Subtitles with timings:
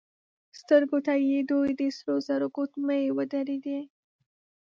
[0.59, 3.79] سترګو ته يې دوې د سرو زرو ګوتمۍ ودرېدې.